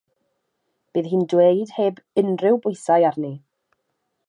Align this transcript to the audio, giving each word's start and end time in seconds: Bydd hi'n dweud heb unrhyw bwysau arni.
Bydd 0.95 1.09
hi'n 1.11 1.25
dweud 1.33 1.75
heb 1.77 2.01
unrhyw 2.23 2.59
bwysau 2.65 3.09
arni. 3.13 3.33